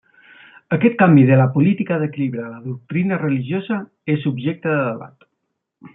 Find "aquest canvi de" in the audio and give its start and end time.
0.77-1.35